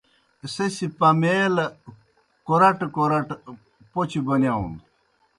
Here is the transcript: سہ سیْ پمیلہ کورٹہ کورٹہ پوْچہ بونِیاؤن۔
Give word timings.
سہ 0.53 0.65
سیْ 0.75 0.85
پمیلہ 0.97 1.65
کورٹہ 2.45 2.87
کورٹہ 2.95 3.35
پوْچہ 3.91 4.19
بونِیاؤن۔ 4.25 4.71